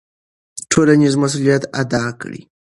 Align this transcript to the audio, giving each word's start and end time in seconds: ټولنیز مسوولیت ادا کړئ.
ټولنیز 0.71 1.13
مسوولیت 1.21 1.63
ادا 1.81 2.03
کړئ. 2.21 2.41